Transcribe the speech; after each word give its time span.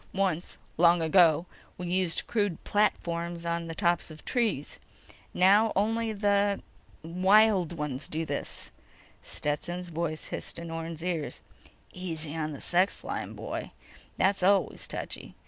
Once—long 0.15 0.99
ago—we 0.99 1.85
used 1.87 2.25
crude 2.25 2.63
platforms 2.63 3.45
on 3.45 3.67
the 3.67 3.75
tops 3.75 4.09
of 4.09 4.17
the 4.17 4.23
trees. 4.23 4.79
Now... 5.31 5.71
only 5.75 6.11
the... 6.11 6.63
wild 7.03 7.73
ones 7.73 8.07
do 8.07 8.25
this." 8.25 8.71
Stetson's 9.21 9.89
voice 9.89 10.29
hissed 10.29 10.57
in 10.57 10.71
Orne's 10.71 11.03
ears: 11.03 11.43
_"Easy 11.93 12.35
on 12.35 12.51
the 12.51 12.61
sex 12.61 13.03
line, 13.03 13.33
boy. 13.35 13.73
That's 14.17 14.41
always 14.41 14.87
touchy. 14.87 15.35